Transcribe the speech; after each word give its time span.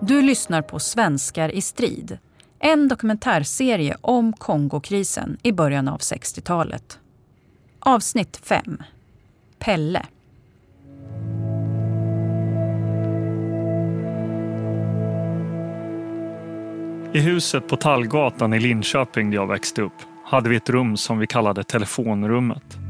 Du 0.00 0.22
lyssnar 0.22 0.62
på 0.62 0.78
Svenskar 0.78 1.48
i 1.48 1.60
strid. 1.60 2.18
En 2.58 2.88
dokumentärserie 2.88 3.96
om 4.00 4.32
Kongokrisen 4.32 5.36
i 5.42 5.52
början 5.52 5.88
av 5.88 5.98
60-talet. 5.98 6.98
Avsnitt 7.78 8.40
5. 8.44 8.82
Pelle. 9.58 10.06
I 17.14 17.20
huset 17.20 17.68
på 17.68 17.76
Tallgatan 17.76 18.54
i 18.54 18.60
Linköping 18.60 19.30
där 19.30 19.36
jag 19.36 19.46
växte 19.46 19.82
upp 19.82 19.92
hade 20.24 20.48
vi 20.48 20.56
ett 20.56 20.70
rum 20.70 20.96
som 20.96 21.18
vi 21.18 21.26
kallade 21.26 21.64
telefonrummet. 21.64 22.81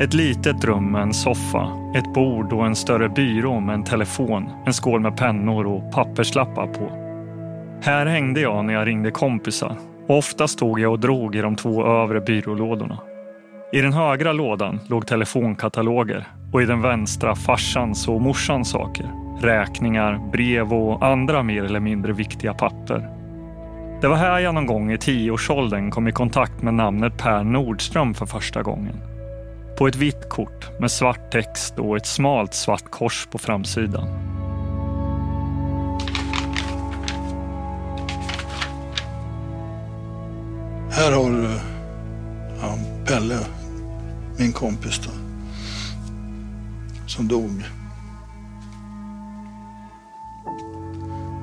Ett 0.00 0.14
litet 0.14 0.64
rum 0.64 0.92
med 0.92 1.02
en 1.02 1.14
soffa, 1.14 1.68
ett 1.94 2.12
bord 2.14 2.52
och 2.52 2.66
en 2.66 2.76
större 2.76 3.08
byrå 3.08 3.60
med 3.60 3.74
en 3.74 3.84
telefon, 3.84 4.48
en 4.66 4.72
skål 4.72 5.00
med 5.00 5.16
pennor 5.16 5.66
och 5.66 5.92
papperslappar 5.92 6.66
på. 6.66 6.90
Här 7.82 8.06
hängde 8.06 8.40
jag 8.40 8.64
när 8.64 8.74
jag 8.74 8.86
ringde 8.86 9.10
kompisar 9.10 9.76
och 10.06 10.18
ofta 10.18 10.48
stod 10.48 10.80
jag 10.80 10.92
och 10.92 11.00
drog 11.00 11.36
i 11.36 11.40
de 11.40 11.56
två 11.56 11.86
övre 11.86 12.20
byrålådorna. 12.20 12.98
I 13.72 13.80
den 13.80 13.92
högra 13.92 14.32
lådan 14.32 14.80
låg 14.88 15.06
telefonkataloger 15.06 16.26
och 16.52 16.62
i 16.62 16.66
den 16.66 16.82
vänstra 16.82 17.34
farsans 17.34 18.08
och 18.08 18.20
morsans 18.20 18.70
saker. 18.70 19.10
Räkningar, 19.40 20.30
brev 20.32 20.72
och 20.72 21.06
andra 21.06 21.42
mer 21.42 21.64
eller 21.64 21.80
mindre 21.80 22.12
viktiga 22.12 22.54
papper. 22.54 23.08
Det 24.00 24.08
var 24.08 24.16
här 24.16 24.38
jag 24.38 24.54
någon 24.54 24.66
gång 24.66 24.92
i 24.92 24.98
tioårsåldern 24.98 25.90
kom 25.90 26.08
i 26.08 26.12
kontakt 26.12 26.62
med 26.62 26.74
namnet 26.74 27.18
Per 27.18 27.44
Nordström 27.44 28.14
för 28.14 28.26
första 28.26 28.62
gången. 28.62 28.96
På 29.78 29.88
ett 29.88 29.96
vitt 29.96 30.28
kort 30.28 30.80
med 30.80 30.90
svart 30.90 31.32
text 31.32 31.78
och 31.78 31.96
ett 31.96 32.06
smalt 32.06 32.54
svart 32.54 32.90
kors 32.90 33.26
på 33.30 33.38
framsidan. 33.38 34.08
Här 40.90 41.12
har 41.12 41.30
du 41.30 41.50
ja, 42.60 42.78
Pelle, 43.06 43.38
min 44.38 44.52
kompis 44.52 45.00
då, 45.04 45.10
som 47.06 47.28
dog. 47.28 47.64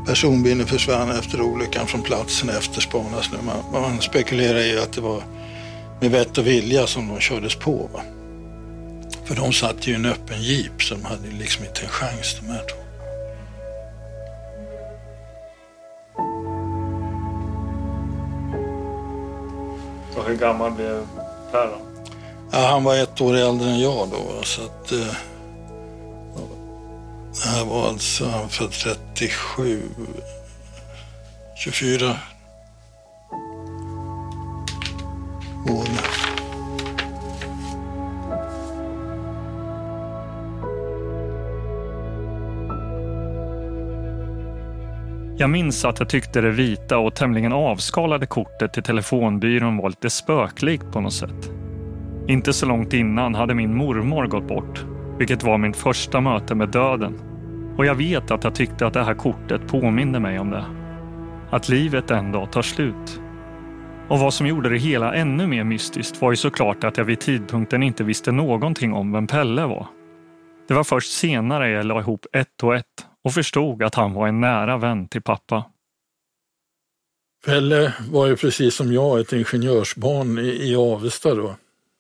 Personbilen 0.08 0.68
försvann 0.68 1.12
efter 1.12 1.42
olyckan 1.42 1.88
från 1.88 2.02
platsen 2.02 2.50
efterspanas 2.50 3.32
nu. 3.32 3.38
Man, 3.46 3.82
man 3.82 4.02
spekulerar 4.02 4.60
i 4.60 4.80
att 4.80 4.94
det 4.94 5.02
var 5.02 5.24
med 6.02 6.12
vett 6.12 6.38
och 6.38 6.48
vilja 6.48 6.88
som 6.88 7.08
de 7.08 7.20
kördes 7.20 7.56
på. 7.56 7.90
Va? 7.94 8.02
För 9.26 9.36
de 9.36 9.54
satt 9.54 9.88
ju 9.88 9.92
i 9.92 9.96
en 9.96 10.06
öppen 10.06 10.42
jeep 10.42 10.84
så 10.84 10.96
de 10.96 11.06
hade 11.06 11.28
liksom 11.28 11.66
inte 11.66 11.82
en 11.82 11.90
chans 11.90 12.38
de 12.42 12.48
här 12.48 12.64
två. 12.64 12.86
Och 20.20 20.26
hur 20.26 20.36
gammal 20.36 20.72
blev 20.72 21.08
Per 21.52 21.68
då? 21.68 21.78
Ja, 22.52 22.68
han 22.68 22.84
var 22.84 22.96
ett 22.96 23.22
år 23.22 23.36
äldre 23.36 23.70
än 23.70 23.80
jag 23.80 24.10
då. 24.10 24.44
Så 24.44 24.62
att, 24.62 24.92
eh, 24.92 25.16
det 27.44 27.50
här 27.50 27.66
var 27.66 27.88
alltså 27.88 28.26
han 28.26 28.50
född 28.50 28.72
37, 28.72 29.82
24 31.56 32.20
Jag 45.46 45.50
minns 45.50 45.86
att 45.86 46.00
jag 46.00 46.10
tyckte 46.10 46.42
det 46.42 46.52
vita 46.52 46.98
och 46.98 47.16
tämligen 47.16 47.54
avskalade 47.54 48.26
kortet 48.26 48.74
till 48.74 48.84
telefonbyrån 48.84 49.78
var 49.78 49.90
lite 49.90 50.10
spöklikt 50.10 50.92
på 50.92 51.02
något 51.02 51.14
sätt. 51.14 51.52
Inte 52.28 52.54
så 52.54 52.66
långt 52.66 52.94
innan 52.94 53.36
hade 53.36 53.54
min 53.54 53.76
mormor 53.76 54.28
gått 54.28 54.48
bort, 54.48 54.86
vilket 55.18 55.44
var 55.44 55.58
mitt 55.58 55.78
första 55.78 56.22
möte 56.22 56.56
med 56.56 56.70
döden. 56.70 57.22
Och 57.78 57.86
jag 57.86 57.96
vet 57.96 58.32
att 58.32 58.44
jag 58.44 58.56
tyckte 58.56 58.88
att 58.88 58.94
det 58.94 59.04
här 59.04 59.14
kortet 59.14 59.68
påminde 59.68 60.20
mig 60.20 60.40
om 60.40 60.50
det. 60.50 60.66
Att 61.50 61.70
livet 61.70 62.12
en 62.12 62.32
dag 62.32 62.52
tar 62.52 62.62
slut. 62.62 63.22
Och 64.08 64.20
vad 64.20 64.34
som 64.34 64.48
gjorde 64.48 64.70
det 64.70 64.78
hela 64.78 65.14
ännu 65.14 65.48
mer 65.48 65.64
mystiskt 65.64 66.22
var 66.22 66.32
ju 66.32 66.38
såklart 66.38 66.84
att 66.84 66.98
jag 66.98 67.06
vid 67.06 67.20
tidpunkten 67.20 67.84
inte 67.84 68.04
visste 68.04 68.32
någonting 68.32 68.94
om 68.94 69.12
vem 69.12 69.28
Pelle 69.28 69.66
var. 69.66 69.88
Det 70.68 70.74
var 70.74 70.84
först 70.84 71.12
senare 71.12 71.70
jag 71.70 71.86
la 71.86 72.00
ihop 72.00 72.26
ett 72.34 72.64
och 72.64 72.76
ett 72.76 73.06
och 73.26 73.34
förstod 73.34 73.84
att 73.84 73.96
han 73.96 74.14
var 74.14 74.28
en 74.28 74.42
nära 74.42 74.78
vän 74.78 75.08
till 75.08 75.22
pappa. 75.22 75.64
Pelle 77.46 77.94
var 78.10 78.28
ju 78.28 78.36
precis 78.36 78.76
som 78.76 78.94
jag 78.94 79.20
ett 79.20 79.34
ingenjörsbarn 79.34 80.38
i, 80.40 80.72
i 80.72 80.76
Avesta 80.76 81.36
då. 81.36 81.56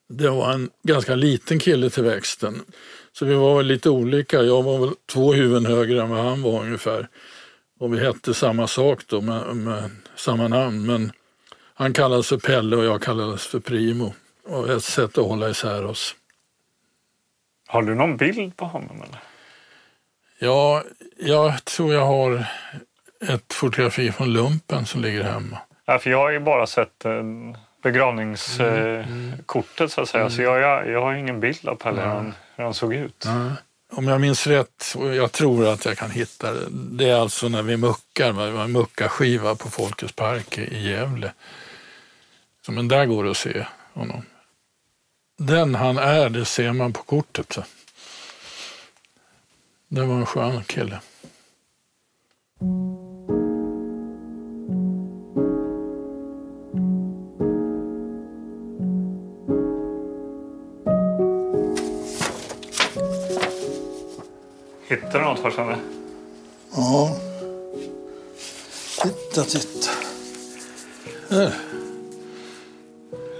Det 0.09 0.29
var 0.29 0.53
en 0.53 0.69
ganska 0.83 1.15
liten 1.15 1.59
kille 1.59 1.89
till 1.89 2.03
växten. 2.03 2.61
Så 3.11 3.25
vi 3.25 3.35
var 3.35 3.63
lite 3.63 3.89
olika. 3.89 4.41
Jag 4.41 4.63
var 4.63 4.79
väl 4.79 4.95
två 5.05 5.33
huvuden 5.33 5.65
högre 5.65 6.01
än 6.01 6.09
vad 6.09 6.25
han 6.25 6.41
var 6.41 6.61
ungefär. 6.61 7.07
Och 7.79 7.93
vi 7.93 7.99
hette 7.99 8.33
samma 8.33 8.67
sak 8.67 9.07
då 9.07 9.21
med, 9.21 9.55
med 9.55 9.91
samma 10.15 10.47
namn. 10.47 10.85
Men 10.85 11.11
han 11.73 11.93
kallades 11.93 12.27
för 12.27 12.37
Pelle 12.37 12.75
och 12.75 12.85
jag 12.85 13.01
kallades 13.01 13.47
för 13.47 13.59
Primo. 13.59 14.13
Och 14.47 14.69
ett 14.69 14.83
sätt 14.83 15.17
att 15.17 15.27
hålla 15.27 15.49
isär 15.49 15.85
oss. 15.85 16.15
Har 17.67 17.83
du 17.83 17.95
någon 17.95 18.17
bild 18.17 18.57
på 18.57 18.65
honom? 18.65 19.01
Eller? 19.01 19.34
Ja, 20.39 20.83
jag 21.17 21.65
tror 21.65 21.93
jag 21.93 22.05
har 22.05 22.45
ett 23.27 23.53
fotografi 23.53 24.11
från 24.11 24.33
lumpen 24.33 24.85
som 24.85 25.01
ligger 25.01 25.23
hemma. 25.23 25.57
Ja, 25.85 25.99
för 25.99 26.09
jag 26.09 26.17
har 26.17 26.29
ju 26.29 26.39
bara 26.39 26.67
sett 26.67 27.05
begravningskortet 27.83 29.91
så 29.91 30.01
att 30.01 30.09
säga. 30.09 30.29
Så 30.29 30.41
jag, 30.41 30.59
jag, 30.59 30.89
jag 30.89 31.01
har 31.01 31.13
ingen 31.13 31.39
bild 31.39 31.67
av 31.67 31.75
Pelle, 31.75 32.01
hur, 32.01 32.33
hur 32.55 32.63
han 32.63 32.73
såg 32.73 32.93
ut. 32.93 33.25
Om 33.91 34.07
jag 34.07 34.21
minns 34.21 34.47
rätt, 34.47 34.93
och 34.95 35.15
jag 35.15 35.31
tror 35.31 35.67
att 35.67 35.85
jag 35.85 35.97
kan 35.97 36.11
hitta 36.11 36.53
det, 36.53 36.67
det 36.69 37.09
är 37.09 37.15
alltså 37.15 37.49
när 37.49 37.61
vi 37.61 37.77
muckar, 37.77 38.31
vi 38.31 38.57
har 38.57 38.63
en 38.63 38.71
muckarskiva 38.71 39.55
på 39.55 39.69
Folkets 39.69 40.13
park 40.13 40.57
i 40.57 40.89
Gävle. 40.89 41.31
Så, 42.65 42.71
men 42.71 42.87
där 42.87 43.05
går 43.05 43.23
det 43.23 43.31
att 43.31 43.37
se 43.37 43.65
honom. 43.93 44.25
Den 45.37 45.75
han 45.75 45.97
är, 45.97 46.29
det 46.29 46.45
ser 46.45 46.73
man 46.73 46.93
på 46.93 47.03
kortet. 47.03 47.53
Så. 47.53 47.63
Det 49.87 50.05
var 50.05 50.15
en 50.15 50.25
skön 50.25 50.63
kille. 50.63 50.99
Hittar 64.87 65.19
du 65.19 65.25
något 65.25 65.39
farsan? 65.39 65.75
Ja. 66.75 67.17
Titta, 69.03 69.43
titta. 69.43 69.89
Här. 71.29 71.53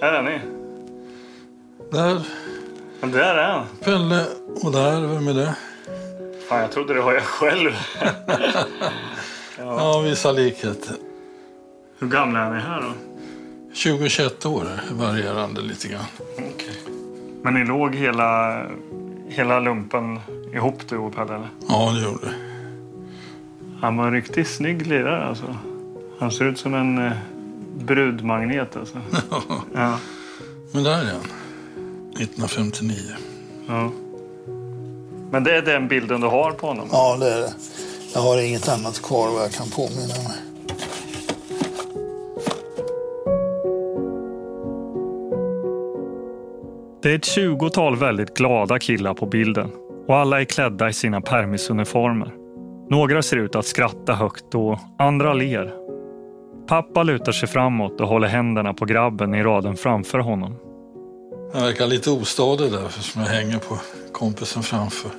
Här 0.01 0.13
är 0.13 0.23
ni. 0.23 0.39
Där. 1.91 2.27
Men 3.01 3.11
där 3.11 3.35
är 3.35 3.51
han. 3.51 3.65
Pelle. 3.81 4.25
Och 4.63 4.71
där, 4.71 5.01
vem 5.01 5.27
är 5.27 5.33
det? 5.33 5.55
Fan, 6.49 6.59
jag 6.61 6.71
trodde 6.71 6.93
det 6.93 7.01
var 7.01 7.13
jag 7.13 7.23
själv. 7.23 7.71
Ja, 9.57 9.99
vissa 9.99 10.31
likheter. 10.31 10.95
Hur 11.99 12.07
gamla 12.07 12.39
är 12.39 12.51
ni 12.53 12.59
här 12.59 12.81
då? 12.81 12.93
20-21 13.73 14.47
år, 14.47 14.67
varierande 14.91 15.61
lite 15.61 15.87
grann. 15.87 16.05
Okej. 16.33 16.75
Men 17.41 17.53
ni 17.53 17.65
låg 17.65 17.95
hela, 17.95 18.61
hela 19.27 19.59
lumpen 19.59 20.19
ihop 20.53 20.87
du 20.89 20.97
och 20.97 21.15
Pelle? 21.15 21.35
eller? 21.35 21.49
Ja, 21.67 21.91
det 21.95 22.03
gjorde 22.03 22.25
det. 22.25 22.33
Han 23.81 23.97
var 23.97 24.07
en 24.07 24.13
riktigt 24.13 24.47
snygg 24.47 24.87
lirare 24.87 25.25
alltså. 25.25 25.57
Han 26.19 26.31
ser 26.31 26.45
ut 26.45 26.59
som 26.59 26.73
en 26.73 26.97
eh, 26.97 27.11
brudmagnet 27.77 28.75
alltså. 28.75 28.97
Ja. 29.73 29.99
Men 30.71 30.83
där 30.83 30.91
är 31.01 31.11
han. 31.11 31.21
1959. 32.19 32.97
ja. 33.67 33.91
Men 35.31 35.43
det 35.43 35.55
är 35.55 35.61
den 35.61 35.87
bilden 35.87 36.21
du 36.21 36.27
har 36.27 36.51
på 36.51 36.67
honom? 36.67 36.87
Ja, 36.91 37.17
det 37.19 37.33
är 37.33 37.41
det. 37.41 37.53
Jag 38.13 38.21
har 38.21 38.41
inget 38.41 38.69
annat 38.69 39.01
kvar 39.01 39.29
vad 39.31 39.43
jag 39.43 39.51
kan 39.51 39.69
påminna 39.69 40.13
mig. 40.27 40.37
Det 47.01 47.11
är 47.11 47.15
ett 47.15 47.25
tjugotal 47.25 47.95
väldigt 47.95 48.37
glada 48.37 48.79
killar 48.79 49.13
på 49.13 49.25
bilden 49.25 49.71
och 50.07 50.15
alla 50.15 50.41
är 50.41 50.45
klädda 50.45 50.89
i 50.89 50.93
sina 50.93 51.21
permisuniformer. 51.21 52.33
Några 52.89 53.21
ser 53.21 53.37
ut 53.37 53.55
att 53.55 53.65
skratta 53.65 54.13
högt 54.13 54.55
och 54.55 54.79
andra 54.99 55.33
ler. 55.33 55.73
Pappa 56.67 57.03
lutar 57.03 57.31
sig 57.31 57.49
framåt 57.49 58.01
och 58.01 58.07
håller 58.07 58.27
händerna 58.27 58.73
på 58.73 58.85
grabben 58.85 59.35
i 59.35 59.43
raden 59.43 59.75
framför 59.75 60.19
honom. 60.19 60.55
Jag 61.53 61.61
verkar 61.61 61.87
lite 61.87 62.09
ostadig 62.09 62.71
där 62.71 62.85
eftersom 62.85 63.21
jag 63.21 63.29
hänger 63.29 63.57
på 63.57 63.77
kompisen 64.15 64.63
framför. 64.63 65.11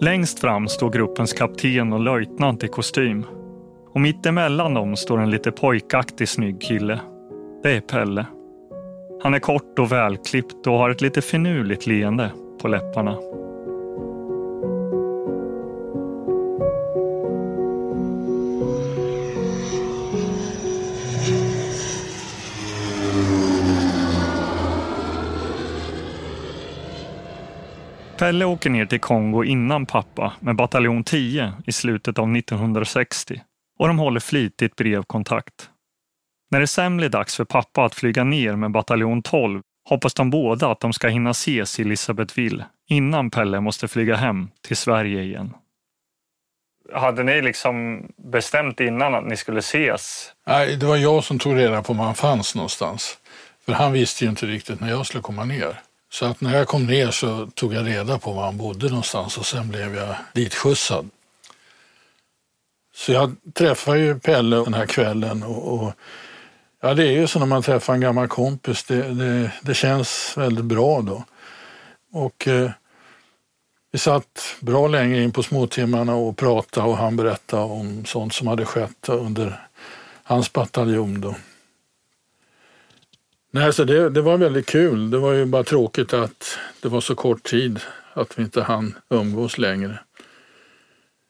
Längst 0.00 0.38
fram 0.38 0.68
står 0.68 0.90
gruppens 0.90 1.32
kapten 1.32 1.92
och 1.92 2.00
löjtnant 2.00 2.64
i 2.64 2.68
kostym. 2.68 3.26
Och 3.94 4.00
mittemellan 4.00 4.74
dem 4.74 4.96
står 4.96 5.20
en 5.20 5.30
lite 5.30 5.52
pojkaktig 5.52 6.28
snygg 6.28 6.60
kille. 6.60 7.00
Det 7.62 7.76
är 7.76 7.80
Pelle. 7.80 8.26
Han 9.22 9.34
är 9.34 9.38
kort 9.38 9.78
och 9.78 9.92
välklippt 9.92 10.66
och 10.66 10.72
har 10.72 10.90
ett 10.90 11.00
lite 11.00 11.20
finurligt 11.20 11.86
leende 11.86 12.32
på 12.62 12.68
läpparna. 12.68 13.16
Pelle 28.18 28.44
åker 28.44 28.70
ner 28.70 28.86
till 28.86 29.00
Kongo 29.00 29.44
innan 29.44 29.86
pappa 29.86 30.32
med 30.40 30.56
bataljon 30.56 31.04
10 31.04 31.52
i 31.66 31.72
slutet 31.72 32.18
av 32.18 32.36
1960 32.36 33.42
och 33.78 33.88
de 33.88 33.98
håller 33.98 34.20
flitigt 34.20 34.76
brevkontakt. 34.76 35.70
När 36.50 36.60
det 36.60 36.66
sen 36.66 36.96
blir 36.96 37.08
dags 37.08 37.36
för 37.36 37.44
pappa 37.44 37.84
att 37.84 37.94
flyga 37.94 38.24
ner 38.24 38.56
med 38.56 38.70
bataljon 38.70 39.22
12 39.22 39.62
hoppas 39.88 40.14
de 40.14 40.30
båda 40.30 40.70
att 40.70 40.80
de 40.80 40.92
ska 40.92 41.08
hinna 41.08 41.30
ses 41.30 41.80
i 41.80 41.82
Elisabethville 41.82 42.64
innan 42.88 43.30
Pelle 43.30 43.60
måste 43.60 43.88
flyga 43.88 44.16
hem 44.16 44.48
till 44.66 44.76
Sverige 44.76 45.22
igen. 45.22 45.54
Hade 46.92 47.22
ni 47.22 47.42
liksom 47.42 48.06
bestämt 48.16 48.80
innan 48.80 49.14
att 49.14 49.26
ni 49.26 49.36
skulle 49.36 49.58
ses? 49.58 50.32
Nej, 50.46 50.76
det 50.76 50.86
var 50.86 50.96
jag 50.96 51.24
som 51.24 51.38
tog 51.38 51.56
reda 51.56 51.82
på 51.82 51.92
var 51.92 52.04
han 52.04 52.14
fanns 52.14 52.54
någonstans. 52.54 53.18
För 53.66 53.72
han 53.72 53.92
visste 53.92 54.24
ju 54.24 54.30
inte 54.30 54.46
riktigt 54.46 54.80
när 54.80 54.90
jag 54.90 55.06
skulle 55.06 55.22
komma 55.22 55.44
ner. 55.44 55.80
Så 56.10 56.26
att 56.26 56.40
när 56.40 56.56
jag 56.56 56.68
kom 56.68 56.86
ner 56.86 57.10
så 57.10 57.46
tog 57.46 57.74
jag 57.74 57.86
reda 57.86 58.18
på 58.18 58.32
var 58.32 58.44
han 58.44 58.56
bodde 58.56 58.88
någonstans 58.88 59.38
och 59.38 59.46
sen 59.46 59.68
blev 59.68 59.96
jag 59.96 60.16
ditskjutsad. 60.32 61.10
Så 62.94 63.12
jag 63.12 63.36
träffade 63.54 63.98
ju 63.98 64.18
Pelle 64.18 64.56
den 64.56 64.74
här 64.74 64.86
kvällen 64.86 65.42
och, 65.42 65.74
och 65.74 65.92
ja, 66.80 66.94
det 66.94 67.06
är 67.06 67.12
ju 67.12 67.26
så 67.26 67.38
när 67.38 67.46
man 67.46 67.62
träffar 67.62 67.94
en 67.94 68.00
gammal 68.00 68.28
kompis. 68.28 68.84
Det, 68.84 69.02
det, 69.02 69.52
det 69.62 69.74
känns 69.74 70.34
väldigt 70.36 70.64
bra 70.64 71.00
då. 71.02 71.24
Och 72.12 72.48
eh, 72.48 72.70
vi 73.92 73.98
satt 73.98 74.56
bra 74.60 74.88
länge 74.88 75.22
in 75.22 75.32
på 75.32 75.42
småtimmarna 75.42 76.14
och 76.14 76.36
pratade 76.36 76.88
och 76.88 76.96
han 76.96 77.16
berättade 77.16 77.62
om 77.62 78.04
sånt 78.04 78.34
som 78.34 78.46
hade 78.46 78.64
skett 78.64 79.08
under 79.08 79.68
hans 80.22 80.52
bataljon 80.52 81.20
då. 81.20 81.34
Nej, 83.50 83.72
så 83.72 83.84
det, 83.84 84.10
det 84.10 84.22
var 84.22 84.38
väldigt 84.38 84.66
kul. 84.66 85.10
Det 85.10 85.18
var 85.18 85.32
ju 85.32 85.44
bara 85.44 85.64
tråkigt 85.64 86.12
att 86.12 86.58
det 86.80 86.88
var 86.88 87.00
så 87.00 87.14
kort 87.14 87.42
tid 87.42 87.80
att 88.12 88.38
vi 88.38 88.42
inte 88.42 88.62
hann 88.62 88.94
umgås 89.08 89.58
längre. 89.58 89.98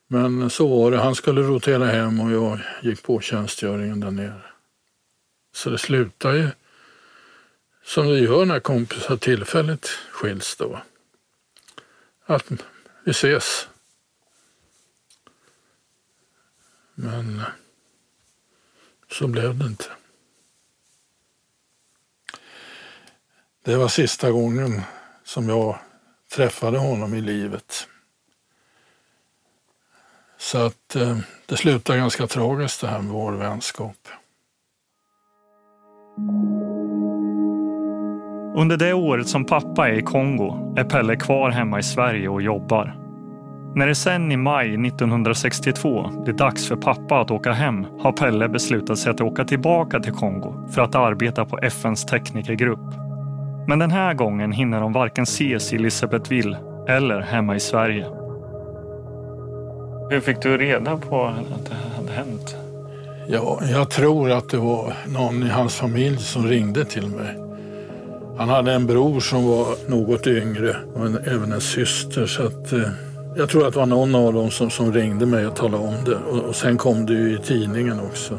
Men 0.08 0.50
så 0.50 0.68
var 0.68 0.90
det. 0.90 0.98
Han 0.98 1.14
skulle 1.14 1.40
rotera 1.40 1.86
hem 1.86 2.20
och 2.20 2.30
jag 2.32 2.60
gick 2.82 3.02
på 3.02 3.20
tjänstgöringen 3.20 4.00
där 4.00 4.10
nere. 4.10 4.42
Så 5.52 5.70
det 5.70 5.78
slutade 5.78 6.38
ju 6.38 6.48
som 7.84 8.06
det 8.06 8.18
gör 8.18 8.44
när 8.44 8.60
kompisar 8.60 9.16
tillfälligt 9.16 9.86
skiljs 10.10 10.56
då. 10.56 10.82
Att 12.26 12.52
vi 13.04 13.10
ses. 13.10 13.68
Men 16.94 17.42
så 19.10 19.26
blev 19.26 19.58
det 19.58 19.66
inte. 19.66 19.97
Det 23.68 23.76
var 23.76 23.88
sista 23.88 24.30
gången 24.30 24.80
som 25.24 25.48
jag 25.48 25.76
träffade 26.36 26.78
honom 26.78 27.14
i 27.14 27.20
livet. 27.20 27.88
Så 30.38 30.58
att 30.66 30.96
eh, 30.96 31.18
det 31.46 31.56
slutade 31.56 31.98
ganska 31.98 32.26
tragiskt 32.26 32.80
det 32.80 32.86
här 32.86 33.02
med 33.02 33.12
vår 33.12 33.32
vänskap. 33.32 33.96
Under 38.56 38.76
det 38.76 38.92
året 38.92 39.28
som 39.28 39.44
pappa 39.44 39.88
är 39.88 39.92
i 39.92 40.02
Kongo 40.02 40.74
är 40.76 40.84
Pelle 40.84 41.16
kvar 41.16 41.50
hemma 41.50 41.78
i 41.78 41.82
Sverige 41.82 42.28
och 42.28 42.42
jobbar. 42.42 42.96
När 43.74 43.86
det 43.86 43.94
sen 43.94 44.32
i 44.32 44.36
maj 44.36 44.86
1962 44.86 46.10
blir 46.24 46.34
dags 46.34 46.68
för 46.68 46.76
pappa 46.76 47.20
att 47.20 47.30
åka 47.30 47.52
hem 47.52 47.86
har 48.00 48.12
Pelle 48.12 48.48
beslutat 48.48 48.98
sig 48.98 49.10
att 49.10 49.20
åka 49.20 49.44
tillbaka 49.44 50.00
till 50.00 50.12
Kongo 50.12 50.68
för 50.74 50.82
att 50.82 50.94
arbeta 50.94 51.44
på 51.44 51.58
FNs 51.58 52.06
teknikergrupp. 52.06 53.07
Men 53.68 53.78
den 53.78 53.90
här 53.90 54.14
gången 54.14 54.52
hinner 54.52 54.80
de 54.80 54.92
varken 54.92 55.22
ses 55.22 55.72
i 55.72 55.76
Elisabethville 55.76 56.56
eller 56.88 57.20
hemma 57.20 57.56
i 57.56 57.60
Sverige. 57.60 58.06
Hur 60.10 60.20
fick 60.20 60.42
du 60.42 60.58
reda 60.58 60.96
på 60.96 61.24
att 61.24 61.66
det 61.68 61.74
hade 61.96 62.12
hänt? 62.12 62.56
Ja, 63.26 63.60
jag 63.72 63.90
tror 63.90 64.30
att 64.30 64.48
det 64.48 64.56
var 64.56 64.92
någon 65.06 65.42
i 65.42 65.48
hans 65.48 65.74
familj 65.74 66.18
som 66.18 66.46
ringde 66.46 66.84
till 66.84 67.06
mig. 67.06 67.34
Han 68.38 68.48
hade 68.48 68.72
en 68.72 68.86
bror 68.86 69.20
som 69.20 69.46
var 69.46 69.90
något 69.90 70.26
yngre 70.26 70.76
och 70.94 71.06
en, 71.06 71.18
även 71.26 71.52
en 71.52 71.60
syster. 71.60 72.26
Så 72.26 72.46
att, 72.46 72.72
eh, 72.72 72.90
jag 73.36 73.48
tror 73.48 73.66
att 73.66 73.72
det 73.72 73.78
var 73.78 73.86
någon 73.86 74.14
av 74.14 74.32
dem 74.32 74.50
som, 74.50 74.70
som 74.70 74.92
ringde 74.92 75.26
mig 75.26 75.46
och 75.46 75.56
talade 75.56 75.84
om 75.84 76.04
det. 76.04 76.16
Och, 76.16 76.38
och 76.38 76.56
sen 76.56 76.76
kom 76.76 77.06
det 77.06 77.12
ju 77.12 77.34
i 77.34 77.38
tidningen 77.38 78.00
också. 78.00 78.38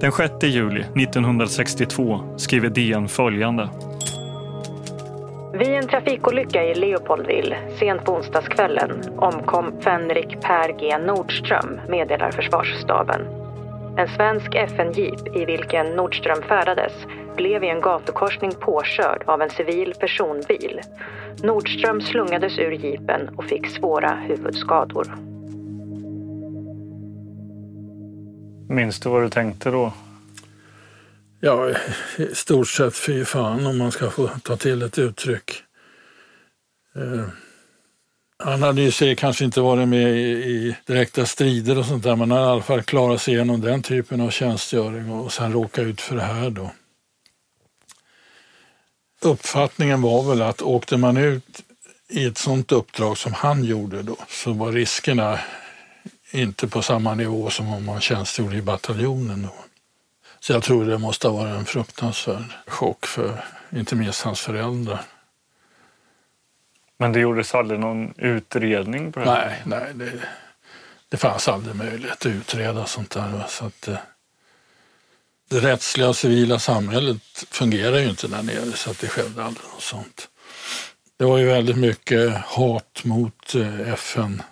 Den 0.00 0.12
6 0.12 0.32
juli 0.42 0.80
1962 0.80 2.20
skriver 2.36 2.68
DN 2.68 3.08
följande. 3.08 3.68
Vid 5.60 5.68
en 5.68 5.88
trafikolycka 5.88 6.64
i 6.64 6.74
Leopoldville 6.74 7.56
sent 7.78 8.04
på 8.04 8.12
onsdagskvällen 8.12 8.90
omkom 9.16 9.80
Fenrik 9.80 10.40
Per 10.40 10.78
G 10.80 10.98
Nordström, 10.98 11.80
meddelar 11.88 12.30
försvarsstaben. 12.30 13.20
En 13.96 14.08
svensk 14.08 14.54
FN-jeep 14.54 15.36
i 15.36 15.44
vilken 15.44 15.86
Nordström 15.86 16.42
färdades 16.42 16.92
blev 17.36 17.64
i 17.64 17.68
en 17.68 17.80
gatukorsning 17.80 18.50
påkörd 18.60 19.22
av 19.26 19.42
en 19.42 19.50
civil 19.50 19.94
personbil. 20.00 20.80
Nordström 21.42 22.00
slungades 22.00 22.58
ur 22.58 22.72
jeepen 22.72 23.28
och 23.36 23.44
fick 23.44 23.66
svåra 23.66 24.10
huvudskador. 24.10 25.16
Minns 28.68 29.00
du 29.00 29.08
vad 29.08 29.22
du 29.22 29.28
tänkte 29.28 29.70
då? 29.70 29.92
Ja, 31.42 31.70
i 32.16 32.34
stort 32.34 32.68
sett 32.68 32.96
fy 32.96 33.24
fan 33.24 33.66
om 33.66 33.78
man 33.78 33.92
ska 33.92 34.10
få 34.10 34.28
ta 34.42 34.56
till 34.56 34.82
ett 34.82 34.98
uttryck. 34.98 35.62
Eh, 36.96 37.26
han 38.38 38.62
hade 38.62 38.82
ju 38.82 38.90
sig 38.90 39.16
kanske 39.16 39.44
inte 39.44 39.60
varit 39.60 39.88
med 39.88 40.16
i, 40.16 40.30
i, 40.30 40.76
direkta 40.86 41.26
strider 41.26 41.78
och 41.78 41.86
sånt 41.86 42.04
där, 42.04 42.16
men 42.16 42.30
han 42.30 42.40
hade 42.40 42.50
i 42.50 42.52
alla 42.52 42.62
fall 42.62 42.82
klarat 42.82 43.22
sig 43.22 43.34
igenom 43.34 43.60
den 43.60 43.82
typen 43.82 44.20
av 44.20 44.30
tjänstgöring 44.30 45.10
och 45.10 45.32
sen 45.32 45.52
råka 45.52 45.82
ut 45.82 46.00
för 46.00 46.16
det 46.16 46.22
här 46.22 46.50
då. 46.50 46.70
Uppfattningen 49.20 50.02
var 50.02 50.22
väl 50.28 50.42
att 50.42 50.62
åkte 50.62 50.96
man 50.96 51.16
ut 51.16 51.62
i 52.08 52.24
ett 52.24 52.38
sånt 52.38 52.72
uppdrag 52.72 53.18
som 53.18 53.32
han 53.32 53.64
gjorde 53.64 54.02
då, 54.02 54.16
så 54.28 54.52
var 54.52 54.72
riskerna 54.72 55.40
inte 56.30 56.68
på 56.68 56.82
samma 56.82 57.14
nivå 57.14 57.50
som 57.50 57.72
om 57.72 57.84
man 57.84 58.00
tjänstgjorde 58.00 58.56
i 58.56 58.62
bataljonen. 58.62 59.42
Då. 59.42 59.69
Så 60.40 60.52
jag 60.52 60.62
tror 60.62 60.84
det 60.84 60.98
måste 60.98 61.28
ha 61.28 61.36
varit 61.36 61.58
en 61.58 61.64
fruktansvärd 61.64 62.52
chock 62.66 63.06
för 63.06 63.44
inte 63.70 63.96
minst 63.96 64.22
hans 64.22 64.40
föräldrar. 64.40 65.00
Men 66.96 67.12
det 67.12 67.20
gjordes 67.20 67.54
aldrig 67.54 67.80
någon 67.80 68.14
utredning 68.16 69.12
på 69.12 69.20
det? 69.20 69.26
Nej, 69.26 69.62
nej 69.64 69.90
det, 69.94 70.12
det 71.08 71.16
fanns 71.16 71.48
aldrig 71.48 71.76
möjlighet 71.76 72.12
att 72.12 72.26
utreda 72.26 72.86
sånt 72.86 73.10
där. 73.10 73.44
Så 73.48 73.64
att, 73.64 73.82
det, 73.82 73.92
eh, 73.92 73.98
det 75.48 75.60
rättsliga 75.60 76.08
och 76.08 76.16
civila 76.16 76.58
samhället 76.58 77.22
fungerar 77.50 77.98
ju 77.98 78.08
inte 78.10 78.28
där 78.28 78.42
nere 78.42 78.72
så 78.72 78.90
att 78.90 78.98
det 78.98 79.08
skedde 79.08 79.44
aldrig 79.44 79.66
något 79.72 79.82
sånt. 79.82 80.28
Det 81.16 81.24
var 81.24 81.38
ju 81.38 81.46
väldigt 81.46 81.76
mycket 81.76 82.36
hat 82.36 83.00
mot 83.04 83.54
eh, 83.54 83.92
FN, 83.92 84.42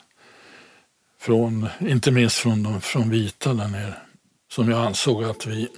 från, 1.20 1.68
inte 1.80 2.10
minst 2.10 2.36
från 2.38 2.62
de 2.62 2.80
från 2.80 3.10
vita 3.10 3.54
där 3.54 3.68
nere 3.68 3.94
som 4.58 4.70
jag 4.70 4.86
ansåg 4.86 5.24
att 5.24 5.46
vi, 5.46 5.68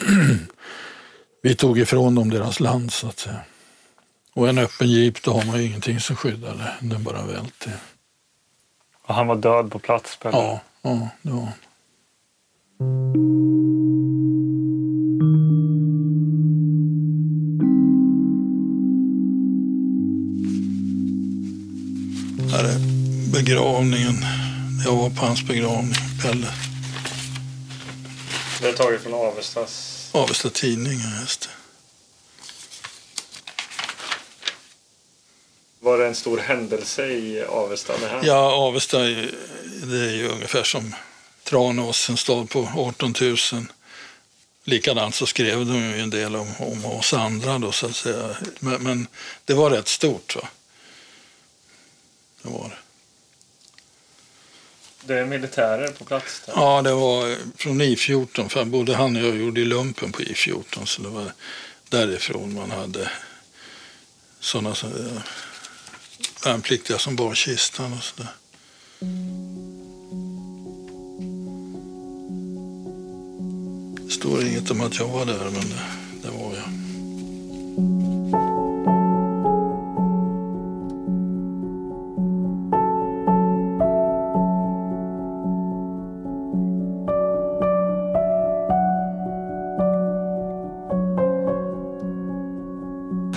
vi 1.42 1.54
tog 1.54 1.78
ifrån 1.78 2.14
dem 2.14 2.30
deras 2.30 2.60
land 2.60 2.92
så 2.92 3.08
att 3.08 3.18
säga. 3.18 3.40
Och 4.34 4.48
en 4.48 4.58
öppen 4.58 4.88
jeep, 4.88 5.22
då 5.22 5.32
har 5.32 5.44
man 5.44 5.58
ju 5.58 5.66
ingenting 5.66 6.00
som 6.00 6.16
skyddar 6.16 6.54
det. 6.54 6.88
Den 6.88 7.04
bara 7.04 7.26
välter. 7.26 7.72
Och 9.06 9.14
han 9.14 9.26
var 9.26 9.36
död 9.36 9.72
på 9.72 9.78
plats? 9.78 10.16
Pelle? 10.16 10.36
Ja, 10.36 10.60
ja, 10.82 11.08
det 11.22 11.30
var 11.30 11.40
han. 11.40 11.52
Här 22.50 22.64
är 22.64 22.78
begravningen. 23.32 24.14
Jag 24.84 24.96
var 24.96 25.10
på 25.10 25.26
hans 25.26 25.46
begravning, 25.46 25.94
Pelle. 26.22 26.69
Det 28.60 28.68
är 28.68 28.72
taget 28.72 29.02
från 29.02 29.14
Avestas... 29.14 30.08
Avesta 30.12 30.50
Tidning, 30.50 31.00
just 31.20 31.40
det. 31.40 31.48
Var 35.80 35.98
det 35.98 36.06
en 36.06 36.14
stor 36.14 36.38
händelse 36.38 37.06
i 37.06 37.44
Avesta? 37.44 37.98
Det 37.98 38.06
här? 38.06 38.20
Ja, 38.24 38.52
Avesta 38.52 38.98
det 38.98 40.00
är 40.00 40.12
ju 40.12 40.28
ungefär 40.28 40.62
som 40.62 40.94
Tranås, 41.44 42.10
en 42.10 42.16
stad 42.16 42.50
på 42.50 42.68
18 42.76 43.14
000. 43.20 43.36
Likadant 44.64 45.14
så 45.14 45.26
skrev 45.26 45.66
de 45.66 45.74
ju 45.74 46.00
en 46.00 46.10
del 46.10 46.36
om, 46.36 46.54
om 46.58 46.84
oss 46.84 47.14
andra 47.14 47.58
då 47.58 47.72
så 47.72 47.86
att 47.86 47.96
säga. 47.96 48.36
Men, 48.58 48.82
men 48.82 49.06
det 49.44 49.54
var 49.54 49.70
rätt 49.70 49.88
stort. 49.88 50.36
Va? 50.36 50.48
Det 52.42 52.48
var 52.48 52.68
det. 52.68 52.89
Det 55.04 55.18
är 55.18 55.24
militärer 55.24 55.88
på 55.88 56.04
plats 56.04 56.42
där. 56.46 56.52
Ja, 56.56 56.82
det 56.82 56.92
var 56.92 57.36
från 57.56 57.82
I14, 57.82 58.48
för 58.48 58.64
både 58.64 58.94
han 58.94 59.16
och 59.16 59.22
jag 59.22 59.36
gjorde 59.36 59.60
i 59.60 59.64
lumpen 59.64 60.12
på 60.12 60.22
I14, 60.22 60.84
så 60.84 61.02
det 61.02 61.08
var 61.08 61.32
därifrån 61.88 62.54
man 62.54 62.70
hade 62.70 63.10
sådana 64.40 64.74
så, 64.74 64.86
eh, 64.86 65.22
värnpliktiga 66.44 66.98
som 66.98 67.16
bar 67.16 67.34
kistan 67.34 67.92
och 67.92 68.04
sådär. 68.04 68.28
Det 74.06 74.10
står 74.12 74.44
inget 74.44 74.70
om 74.70 74.80
att 74.80 74.98
jag 74.98 75.08
var 75.08 75.26
där, 75.26 75.44
men 75.44 75.52
det, 75.70 75.82
det 76.22 76.30
var 76.30 76.54
jag. 76.54 76.79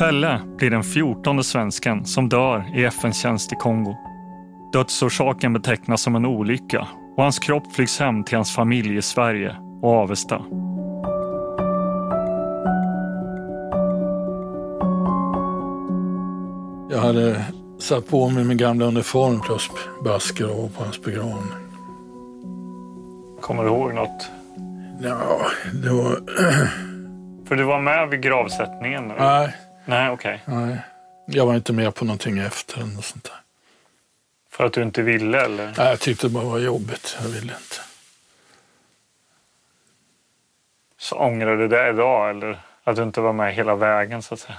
Pelle 0.03 0.39
blir 0.57 0.69
den 0.69 0.83
fjortonde 0.83 1.43
svensken 1.43 2.05
som 2.05 2.29
dör 2.29 2.65
i 2.75 2.85
FN-tjänst 2.85 3.53
i 3.53 3.55
Kongo. 3.55 3.95
Dödsorsaken 4.73 5.53
betecknas 5.53 6.01
som 6.01 6.15
en 6.15 6.25
olycka 6.25 6.87
och 7.17 7.23
hans 7.23 7.39
kropp 7.39 7.73
flygs 7.75 7.99
hem 7.99 8.23
till 8.23 8.35
hans 8.35 8.55
familj 8.55 8.97
i 8.97 9.01
Sverige 9.01 9.55
och 9.81 9.91
Avesta. 9.91 10.41
Jag 16.91 16.99
hade 16.99 17.45
satt 17.79 18.07
på 18.07 18.29
mig 18.29 18.43
min 18.43 18.57
gamla 18.57 18.85
uniform 18.85 19.41
plus 19.41 19.69
basker 20.03 20.63
och 20.63 20.75
på 20.75 20.83
hans 20.83 21.01
begravning. 21.01 21.53
Kommer 23.41 23.63
du 23.63 23.69
ihåg 23.69 23.93
något? 23.93 24.29
Ja, 25.01 25.39
det 25.83 25.89
var... 25.89 26.19
För 27.47 27.55
du 27.55 27.63
var 27.63 27.79
med 27.79 28.09
vid 28.09 28.21
gravsättningen? 28.21 29.11
eller? 29.11 29.19
Nej, 29.19 29.53
Nej, 29.85 30.09
okej. 30.09 30.41
nej. 30.45 30.77
Jag 31.25 31.45
var 31.45 31.55
inte 31.55 31.73
med 31.73 31.95
på 31.95 32.05
någonting 32.05 32.37
efter 32.37 32.77
eller 32.77 32.93
något 32.93 33.05
sånt 33.05 33.23
där. 33.23 33.39
För 34.49 34.65
att 34.65 34.73
du 34.73 34.83
inte 34.83 35.01
ville 35.01 35.41
eller? 35.41 35.73
Nej, 35.77 35.87
jag 35.89 35.99
tyckte 35.99 36.27
det 36.27 36.31
bara 36.31 36.43
var 36.43 36.59
jobbigt. 36.59 37.17
Jag 37.21 37.29
ville 37.29 37.53
inte. 37.53 37.75
Så 40.97 41.15
ångrar 41.15 41.57
du 41.57 41.67
det 41.67 41.89
idag 41.89 42.29
eller? 42.29 42.61
Att 42.83 42.95
du 42.95 43.03
inte 43.03 43.21
var 43.21 43.33
med 43.33 43.53
hela 43.53 43.75
vägen 43.75 44.21
så 44.21 44.33
att 44.33 44.39
säga? 44.39 44.57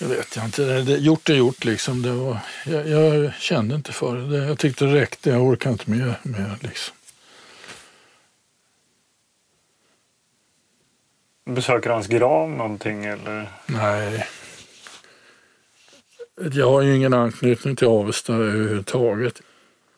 Jag 0.00 0.08
vet 0.08 0.36
jag 0.36 0.44
inte. 0.44 0.64
Det, 0.64 0.82
det, 0.82 0.96
gjort 0.96 1.28
är 1.28 1.34
gjort 1.34 1.64
liksom. 1.64 2.02
Det 2.02 2.12
var, 2.12 2.38
jag, 2.64 2.88
jag 2.88 3.34
kände 3.34 3.74
inte 3.74 3.92
för 3.92 4.16
det. 4.16 4.38
det. 4.38 4.46
Jag 4.46 4.58
tyckte 4.58 4.84
det 4.84 4.94
räckte. 4.94 5.30
Jag 5.30 5.42
orkade 5.42 5.72
inte 5.72 5.90
med, 5.90 6.14
med 6.22 6.56
liksom. 6.60 6.96
Besöker 11.46 11.90
hans 11.90 12.06
grav 12.06 12.50
någonting 12.50 13.04
eller? 13.04 13.48
Nej. 13.66 14.26
Jag 16.52 16.70
har 16.70 16.82
ju 16.82 16.96
ingen 16.96 17.14
anknytning 17.14 17.76
till 17.76 17.86
Avesta 17.86 18.34
överhuvudtaget. 18.34 19.42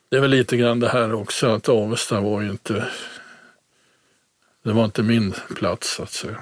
Det 0.09 0.17
är 0.17 0.21
väl 0.21 0.31
lite 0.31 0.57
grann 0.57 0.79
det 0.79 0.89
här 0.89 1.13
också 1.13 1.47
att 1.47 1.69
Avesta 1.69 2.21
var 2.21 2.41
ju 2.41 2.49
inte... 2.49 2.85
Det 4.63 4.73
var 4.73 4.85
inte 4.85 5.03
min 5.03 5.33
plats 5.55 5.95
så 5.95 6.03
att 6.03 6.11
säga. 6.11 6.41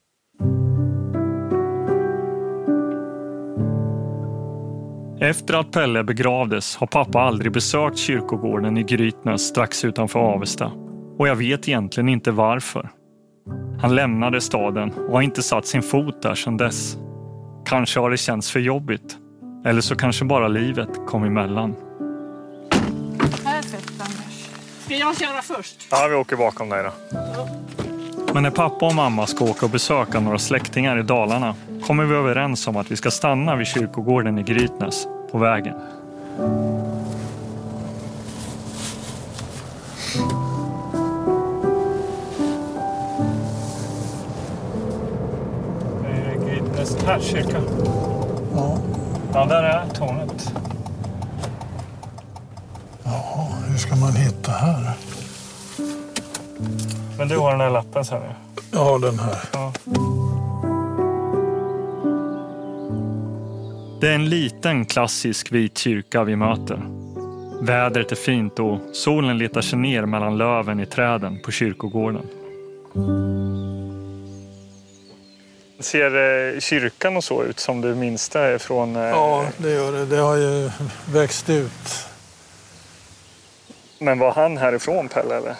Efter 5.23 5.53
att 5.53 5.71
Pelle 5.71 6.03
begravdes 6.03 6.75
har 6.75 6.87
pappa 6.87 7.19
aldrig 7.19 7.51
besökt 7.51 7.97
kyrkogården 7.97 8.77
i 8.77 8.83
Grytnäs 8.83 9.41
strax 9.41 9.85
utanför 9.85 10.19
Avesta. 10.19 10.71
Och 11.17 11.27
jag 11.27 11.35
vet 11.35 11.67
egentligen 11.67 12.09
inte 12.09 12.31
varför. 12.31 12.89
Han 13.81 13.95
lämnade 13.95 14.41
staden 14.41 14.91
och 14.91 15.13
har 15.13 15.21
inte 15.21 15.43
satt 15.43 15.67
sin 15.67 15.81
fot 15.81 16.21
där 16.21 16.35
sedan 16.35 16.57
dess. 16.57 16.97
Kanske 17.65 17.99
har 17.99 18.09
det 18.09 18.17
känts 18.17 18.51
för 18.51 18.59
jobbigt. 18.59 19.17
Eller 19.65 19.81
så 19.81 19.95
kanske 19.95 20.25
bara 20.25 20.47
livet 20.47 20.89
kom 21.07 21.23
emellan. 21.23 21.75
Perfekt 23.43 23.91
Anders. 23.99 24.49
Ska 24.85 24.95
jag 24.95 25.17
köra 25.17 25.41
först? 25.41 25.87
Ja, 25.91 26.07
vi 26.09 26.15
åker 26.15 26.35
bakom 26.35 26.69
dig 26.69 26.83
då. 26.83 26.91
Men 28.33 28.43
när 28.43 28.51
pappa 28.51 28.85
och 28.85 28.95
mamma 28.95 29.27
ska 29.27 29.45
åka 29.45 29.65
och 29.65 29.71
besöka 29.71 30.19
några 30.19 30.37
släktingar 30.37 30.99
i 30.99 31.03
Dalarna 31.03 31.55
kommer 31.87 32.03
vi 32.05 32.15
överens 32.15 32.67
om 32.67 32.77
att 32.77 32.91
vi 32.91 32.95
ska 32.95 33.11
stanna 33.11 33.55
vid 33.55 33.67
kyrkogården 33.67 34.39
i 34.39 34.43
Grytnäs 34.43 35.07
på 35.31 35.37
vägen. 35.37 35.75
Grytnäs 46.45 46.97
herrkyrka. 47.05 47.57
Ja, 48.55 48.77
Ja, 49.33 49.45
där 49.45 49.63
är 49.63 49.89
tornet. 49.89 50.53
jaha, 53.03 53.47
hur 53.67 53.77
ska 53.77 53.95
man 53.95 54.11
hitta 54.15 54.51
här? 54.51 54.91
Men 57.17 57.27
du 57.27 57.37
har 57.37 57.51
den 57.51 57.61
här 57.61 57.69
lappen 57.69 58.05
sen 58.05 58.21
nu. 58.21 58.29
Jag 58.71 58.79
har 58.85 58.99
den 58.99 59.19
här. 59.19 59.37
Ja. 59.53 59.73
Det 64.01 64.07
är 64.09 64.15
en 64.15 64.29
liten 64.29 64.85
klassisk 64.85 65.51
vit 65.51 65.77
kyrka 65.77 66.23
vi 66.23 66.35
möter. 66.35 66.81
Vädret 67.61 68.11
är 68.11 68.15
fint 68.15 68.59
och 68.59 68.79
solen 68.93 69.37
letar 69.37 69.61
sig 69.61 69.79
ner 69.79 70.05
mellan 70.05 70.37
löven 70.37 70.79
i 70.79 70.85
träden 70.85 71.39
på 71.41 71.51
kyrkogården. 71.51 72.27
Ser 75.79 76.53
eh, 76.55 76.59
kyrkan 76.59 77.17
och 77.17 77.23
så 77.23 77.43
ut 77.43 77.59
som 77.59 77.81
du 77.81 77.95
minns 77.95 78.29
det 78.29 78.59
från... 78.59 78.95
eh, 78.95 79.01
Ja, 79.01 79.45
det 79.57 79.71
gör 79.71 79.91
det. 79.91 80.05
Det 80.05 80.17
har 80.17 80.35
ju 80.35 80.69
växt 81.13 81.49
ut. 81.49 82.05
Men 83.99 84.19
var 84.19 84.31
han 84.31 84.57
härifrån 84.57 85.07
Pelle 85.09 85.35
eller? 85.37 85.55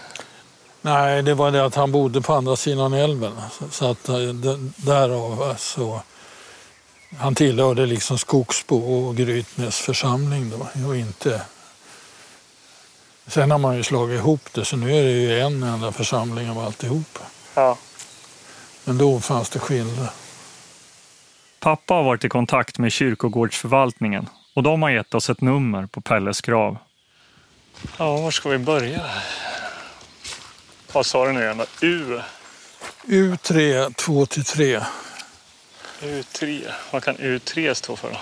Nej, 0.82 1.22
det 1.24 1.34
var 1.34 1.52
det 1.52 1.66
att 1.66 1.76
han 1.76 1.92
bodde 1.92 2.22
på 2.22 2.34
andra 2.34 2.56
sidan 2.56 2.94
älven. 2.94 3.32
Så- 3.72 3.92
att 3.92 4.10
eh, 4.10 4.16
därav 4.76 5.56
så... 5.58 6.02
Han 7.18 7.36
tillhörde 7.36 7.86
liksom 7.86 8.18
Skogsbo 8.18 8.78
och 8.78 9.16
Grytnäs 9.16 9.80
församling 9.80 10.50
då 10.50 10.88
och 10.88 10.96
inte... 10.98 11.42
Sen 13.28 13.52
har 13.52 13.58
man 13.58 13.78
ju 13.78 13.84
slagit 13.84 14.20
ihop 14.20 14.50
det 14.52 14.66
så 14.66 14.78
nu 14.78 14.98
är 14.98 15.04
det 15.04 15.12
ju 15.12 15.40
en 15.40 15.64
enda 15.64 15.92
församling 15.92 16.50
av 16.50 16.60
alltihop. 16.60 17.20
Ja. 17.54 17.78
Men 18.84 18.98
då 18.98 19.20
fanns 19.20 19.50
det 19.50 19.60
skillnad. 19.60 20.10
Pappa 21.60 21.94
har 21.94 22.04
varit 22.04 22.24
i 22.24 22.30
kontakt 22.30 22.78
med 22.78 22.92
kyrkogårdsförvaltningen 22.92 24.30
och 24.54 24.64
de 24.64 24.82
har 24.82 24.90
gett 24.90 25.14
oss 25.14 25.30
ett 25.30 25.42
nummer 25.42 25.86
på 25.86 26.02
Pelles 26.02 26.42
grav. 26.42 26.78
Ja, 27.98 28.18
var 28.18 28.32
ska 28.32 28.50
vi 28.50 28.58
börja? 28.58 29.02
Vad 30.94 31.06
sa 31.06 31.26
du 31.26 31.32
nu 31.32 31.42
igen? 31.42 31.62
U? 31.82 32.22
U3 33.06 33.90
2-3. 33.90 34.84
U3. 36.02 36.72
Vad 36.92 37.04
kan 37.04 37.18
U3 37.18 37.74
stå 37.74 37.96
för 37.96 38.10
då? 38.10 38.18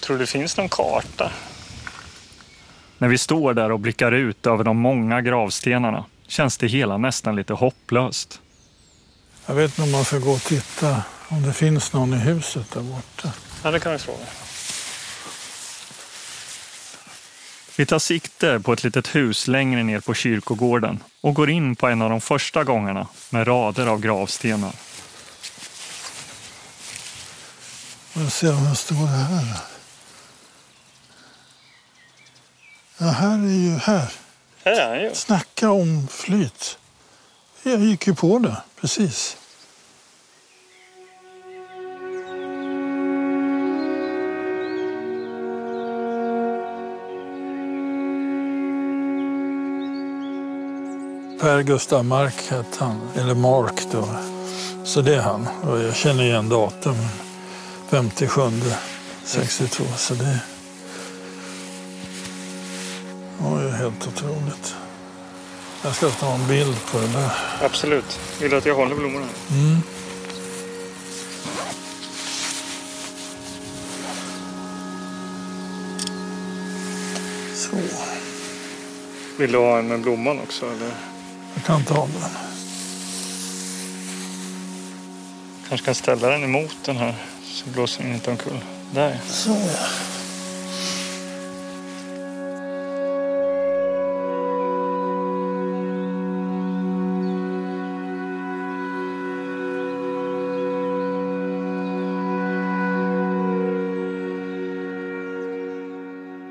Tror 0.00 0.16
du 0.16 0.24
det 0.24 0.30
finns 0.30 0.56
någon 0.56 0.68
karta? 0.68 1.32
När 2.98 3.08
vi 3.08 3.18
står 3.18 3.54
där 3.54 3.72
och 3.72 3.80
blickar 3.80 4.12
ut 4.12 4.46
över 4.46 4.64
de 4.64 4.76
många 4.76 5.20
gravstenarna 5.20 6.04
känns 6.26 6.58
det 6.58 6.66
hela 6.66 6.96
nästan 6.96 7.36
lite 7.36 7.52
hopplöst. 7.52 8.40
Jag 9.46 9.54
vet 9.54 9.70
inte 9.70 9.82
om 9.82 9.90
man 9.90 10.04
ska 10.04 10.18
gå 10.18 10.30
och 10.30 10.42
titta 10.42 11.02
om 11.28 11.42
det 11.42 11.52
finns 11.52 11.92
någon 11.92 12.14
i 12.14 12.16
huset 12.16 12.70
där 12.70 12.80
borta. 12.80 13.32
Ja, 13.62 13.70
det 13.70 13.80
kan 13.80 13.92
vi 13.92 13.98
fråga. 13.98 14.26
Vi 17.76 17.86
tar 17.86 17.98
sikte 17.98 18.60
på 18.60 18.72
ett 18.72 18.84
litet 18.84 19.14
hus 19.14 19.48
längre 19.48 19.82
ner 19.82 20.00
på 20.00 20.14
kyrkogården 20.14 21.02
och 21.20 21.34
går 21.34 21.50
in 21.50 21.76
på 21.76 21.86
en 21.86 22.02
av 22.02 22.10
de 22.10 22.20
första 22.20 22.64
gångarna 22.64 23.06
med 23.30 23.48
rader 23.48 23.86
av 23.86 24.00
gravstenar. 24.00 24.72
Jag 28.20 28.32
ser 28.32 28.56
om 28.56 28.64
jag 28.64 28.76
står 28.76 29.06
här. 29.06 29.56
Ja, 32.98 33.06
här 33.06 33.38
är 33.38 33.70
ju 33.72 33.78
här. 33.78 34.12
Här 34.64 34.72
är 34.72 34.88
han 34.88 35.00
ju. 35.02 35.14
Snacka 35.14 35.70
om 35.70 36.08
flyt. 36.10 36.78
Jag 37.62 37.80
gick 37.80 38.06
ju 38.06 38.14
på 38.14 38.38
det, 38.38 38.56
precis. 38.80 39.36
Per 51.40 51.62
Gustav 51.62 52.04
Mark 52.04 52.50
hette 52.50 52.84
han, 52.84 53.00
eller 53.16 53.34
Mark 53.34 53.86
då. 53.92 54.08
Så 54.84 55.00
det 55.00 55.14
är 55.14 55.20
han. 55.20 55.46
Och 55.46 55.78
jag 55.78 55.96
känner 55.96 56.22
igen 56.22 56.48
datum. 56.48 56.96
57 57.90 58.42
62. 59.24 59.84
Så 59.96 60.14
det 60.14 60.40
var 63.38 63.62
ju 63.62 63.70
helt 63.70 64.06
otroligt. 64.06 64.74
Jag 65.84 65.94
ska 65.94 66.10
ta 66.10 66.34
en 66.34 66.48
bild 66.48 66.76
på 66.92 66.98
det 66.98 67.06
där. 67.06 67.30
Absolut. 67.62 68.20
Vill 68.40 68.50
du 68.50 68.56
att 68.56 68.66
jag 68.66 68.74
håller 68.74 68.94
blommorna? 68.94 69.26
Mm. 69.50 69.82
Så, 77.54 77.76
Vill 79.38 79.52
du 79.52 79.58
ha 79.58 79.78
en 79.78 79.88
med 79.88 80.00
blomman 80.00 80.40
också? 80.40 80.66
Eller? 80.66 80.94
jag 81.54 81.64
kan 81.64 81.84
ta 81.84 81.94
den. 81.94 82.30
Kanske 85.68 85.84
kan 85.84 85.94
ställa 85.94 86.28
den 86.28 86.44
emot 86.44 86.76
den 86.84 86.96
här 86.96 87.14
så 87.58 87.70
blåser 87.70 88.04
den 88.04 88.14
inte 88.14 88.30
omkull. 88.30 88.58
Där. 88.94 89.16
Så 89.26 89.50
ja. 89.50 89.88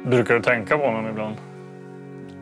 Brukar 0.10 0.34
du 0.34 0.42
tänka 0.42 0.78
på 0.78 0.86
honom 0.86 1.08
ibland? 1.10 1.36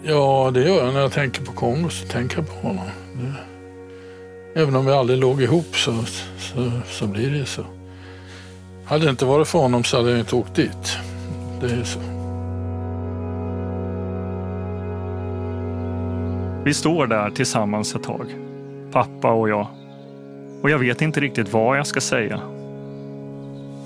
Ja, 0.04 0.52
det 0.54 0.64
gör 0.64 0.86
jag 0.86 0.94
när 0.94 1.02
jag 1.02 1.12
tänker 1.12 1.42
på 1.42 1.52
Kongo. 1.52 1.90
Så 1.90 2.08
tänker 2.08 2.38
jag 2.38 2.48
på 2.48 2.68
honom. 2.68 2.86
Det, 3.14 4.62
även 4.62 4.76
om 4.76 4.86
vi 4.86 4.92
aldrig 4.92 5.20
låg 5.20 5.42
ihop 5.42 5.76
så, 5.76 6.04
så, 6.38 6.72
så 6.86 7.08
blir 7.08 7.30
det 7.30 7.46
så. 7.46 7.66
Hade 8.86 9.06
det 9.06 9.10
inte 9.10 9.26
varit 9.26 9.48
för 9.48 9.60
honom 9.60 9.84
så 9.84 9.98
hade 9.98 10.10
jag 10.10 10.20
inte 10.20 10.36
åkt 10.36 10.56
dit. 10.56 10.98
Det 11.62 11.66
är 11.66 11.84
så. 11.84 12.00
Vi 16.64 16.74
står 16.74 17.08
där 17.08 17.30
tillsammans 17.30 17.96
ett 17.96 18.04
tag. 18.04 18.36
Pappa 18.92 19.32
och 19.32 19.50
jag. 19.50 19.68
Och 20.62 20.70
jag 20.70 20.80
vet 20.80 21.02
inte 21.02 21.20
riktigt 21.20 21.54
vad 21.54 21.78
jag 21.78 21.88
ska 21.88 22.02
säga. 22.02 22.40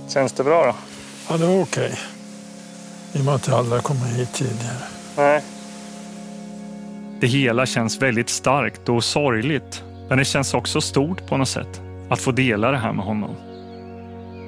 Känns 0.10 0.34
det 0.34 0.44
bra 0.44 0.66
då? 0.66 0.76
Ja, 1.30 1.38
det 1.38 1.46
var 1.46 1.62
okej. 1.62 1.94
I 3.14 3.20
och 3.20 3.26
med 3.26 3.36
att 3.36 3.48
jag 3.48 3.58
aldrig 3.58 3.84
kommer 3.84 4.06
hit 4.06 4.34
tidigare. 4.34 4.84
Nej. 5.18 5.44
Det 7.20 7.28
hela 7.28 7.66
känns 7.66 8.02
väldigt 8.02 8.30
starkt 8.30 8.90
och 8.90 9.04
sorgligt. 9.04 9.84
Men 10.10 10.18
det 10.18 10.26
känns 10.26 10.54
också 10.54 10.82
stort 10.82 11.28
på 11.28 11.38
något 11.38 11.50
sätt. 11.50 11.82
Att 12.10 12.20
få 12.20 12.32
dela 12.32 12.72
det 12.72 12.78
här 12.78 12.94
med 12.94 13.06
honom. 13.06 13.36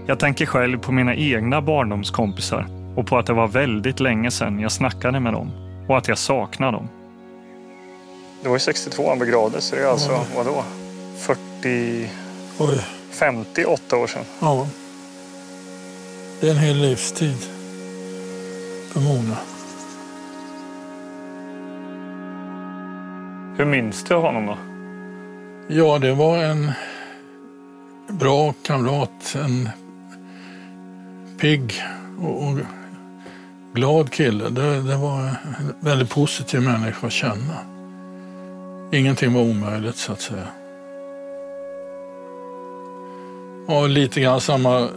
Jag 0.06 0.20
tänker 0.20 0.46
själv 0.46 0.78
på 0.80 0.92
mina 0.92 1.16
egna 1.16 1.62
barndomskompisar 1.62 2.68
och 2.96 3.08
på 3.08 3.18
att 3.18 3.26
det 3.26 3.34
var 3.34 3.48
väldigt 3.48 4.00
länge 4.00 4.32
sedan 4.32 4.60
jag 4.60 4.72
snackade 4.72 5.20
med 5.20 5.34
dem 5.34 5.52
och 5.88 5.98
att 5.98 6.08
jag 6.08 6.18
saknar 6.18 6.72
dem. 6.72 6.90
Det 8.42 8.48
var 8.50 8.56
ju 8.56 8.60
62 8.60 9.10
han 9.10 9.20
begravdes, 9.20 9.64
så 9.66 9.76
det 9.76 9.82
är 9.82 9.88
alltså, 9.88 10.12
Ja. 10.12 10.24
vadå? 10.36 10.64
40, 11.18 12.10
Oj, 12.60 12.82
58 13.12 13.98
år 13.98 14.08
sedan. 14.08 14.24
ja. 14.40 14.68
Det 16.42 16.48
är 16.48 16.52
en 16.52 16.58
hel 16.58 16.78
livstid 16.78 17.38
för 18.92 19.00
många. 19.00 19.36
Hur 23.58 23.66
minns 23.66 24.04
du 24.04 24.16
honom 24.16 24.46
då? 24.46 24.58
Ja, 25.68 26.00
det 26.00 26.14
var 26.14 26.38
en 26.38 26.72
bra 28.08 28.54
kamrat. 28.64 29.36
En 29.36 29.70
pigg 31.42 31.84
och, 32.20 32.48
och 32.48 32.60
glad 33.74 34.12
kille. 34.12 34.50
Det, 34.50 34.82
det 34.82 34.96
var 34.96 35.20
en 35.20 35.36
väldigt 35.80 36.10
positiv 36.10 36.62
människa 36.62 37.08
att 37.08 37.14
känna. 37.14 37.58
Ingenting 38.92 39.34
var 39.34 39.42
omöjligt 39.42 39.96
så 39.96 40.12
att 40.12 40.22
säga. 40.22 40.48
Och 43.68 43.90
lite 43.90 44.22
grann 44.22 44.42
samma 44.42 44.88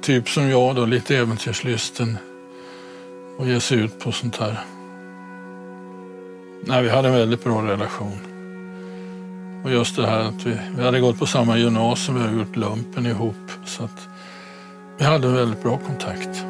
typ 0.00 0.28
som 0.28 0.48
jag 0.48 0.76
då, 0.76 0.84
lite 0.84 1.16
äventyrslysten 1.16 2.18
och 3.38 3.46
ge 3.46 3.60
sig 3.60 3.78
ut 3.78 3.98
på 4.00 4.12
sånt 4.12 4.36
här. 4.36 4.60
Nej, 6.66 6.82
vi 6.82 6.88
hade 6.88 7.08
en 7.08 7.14
väldigt 7.14 7.44
bra 7.44 7.62
relation. 7.62 8.18
Och 9.64 9.70
just 9.70 9.96
det 9.96 10.06
här 10.06 10.20
att 10.20 10.46
vi, 10.46 10.56
vi 10.76 10.84
hade 10.84 11.00
gått 11.00 11.18
på 11.18 11.26
samma 11.26 11.58
gymnasium, 11.58 12.18
vi 12.18 12.24
hade 12.24 12.38
gjort 12.38 12.56
lumpen 12.56 13.06
ihop. 13.06 13.50
Så 13.64 13.84
att 13.84 14.08
vi 14.98 15.04
hade 15.04 15.28
en 15.28 15.34
väldigt 15.34 15.62
bra 15.62 15.78
kontakt. 15.78 16.44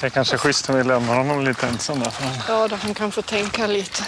Det 0.00 0.08
är 0.08 0.10
kanske 0.10 0.38
schysst 0.38 0.68
om 0.68 0.76
vi 0.76 0.84
lämnar 0.84 1.16
honom 1.16 1.44
lite 1.44 1.66
ensam 1.66 2.00
där. 2.00 2.12
Ja, 2.48 2.68
då 2.68 2.76
han 2.76 2.94
kan 2.94 3.12
få 3.12 3.22
tänka 3.22 3.66
lite. 3.66 4.04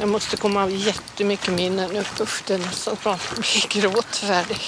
Jag 0.00 0.08
måste 0.08 0.36
komma 0.36 0.62
av 0.62 0.70
jättemycket 0.70 1.54
minnen 1.54 1.96
upp. 1.96 2.20
Usch, 2.20 2.42
det 2.46 2.54
är 2.54 2.58
nästan 2.58 2.74
så 2.74 2.90
att 2.90 3.04
man 3.04 3.18
blir 3.36 3.80
gråtfärdig. 3.80 4.60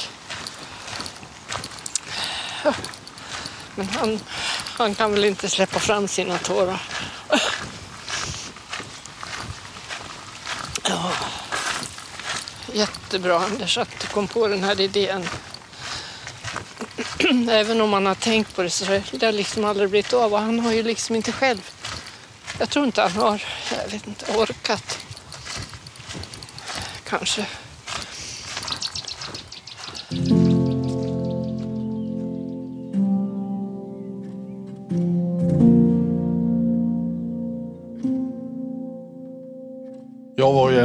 Ja. 2.64 2.74
Men 3.74 3.88
han, 3.88 4.20
han 4.80 4.94
kan 4.94 5.12
väl 5.12 5.24
inte 5.24 5.48
släppa 5.48 5.78
fram 5.78 6.08
sina 6.08 6.38
tårar. 6.38 6.82
Ja. 10.88 11.12
Jättebra 12.72 13.38
Anders 13.38 13.78
att 13.78 14.00
du 14.00 14.06
kom 14.06 14.28
på 14.28 14.48
den 14.48 14.64
här 14.64 14.80
idén. 14.80 15.28
Även 17.50 17.80
om 17.80 17.90
man 17.90 18.06
har 18.06 18.14
tänkt 18.14 18.56
på 18.56 18.62
det 18.62 18.70
så 18.70 18.84
har 18.84 19.18
det 19.18 19.32
liksom 19.32 19.64
aldrig 19.64 19.90
blivit 19.90 20.12
av. 20.12 20.32
Och 20.32 20.40
han 20.40 20.60
har 20.60 20.72
ju 20.72 20.82
liksom 20.82 21.16
inte 21.16 21.32
själv 21.32 21.70
jag 22.60 22.70
tror 22.70 22.84
inte 22.84 23.02
han 23.02 23.12
har, 23.12 23.42
jag 23.76 23.88
vet 23.88 24.06
inte, 24.06 24.32
orkat. 24.32 24.98
Kanske. 27.04 27.46